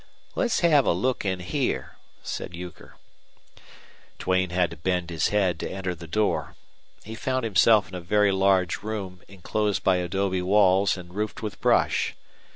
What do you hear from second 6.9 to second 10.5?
He found himself in a very large room inclosed by adobe